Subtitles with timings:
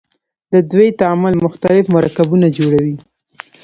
[0.53, 2.95] د دوی تعامل مختلف مرکبونه جوړوي.